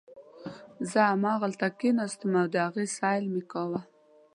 زه 0.91 0.99
همالته 1.11 1.67
کښېناستم 1.79 2.31
او 2.41 2.47
د 2.53 2.55
هغې 2.65 2.85
سیل 2.97 3.25
مې 3.33 3.43
کاوه. 3.51 3.81